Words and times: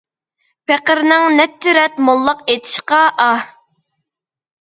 پېقىرنىڭ 0.69 1.25
نەچچە 1.39 1.73
رەت 1.77 1.99
موللاق 2.07 2.41
ئېتىشقا 2.53 3.03
ئاھ! 3.27 3.45